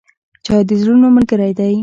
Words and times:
چای 0.45 0.61
د 0.69 0.71
زړونو 0.81 1.07
ملګری 1.15 1.51
دی. 1.59 1.75